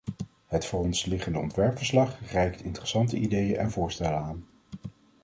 Het 0.47 0.65
voor 0.65 0.79
ons 0.79 1.05
liggende 1.05 1.39
ontwerpverslag 1.39 2.31
reikt 2.31 2.61
interessante 2.63 3.17
ideeën 3.17 3.57
en 3.57 3.71
voorstellen 3.71 4.19
aan. 4.19 4.45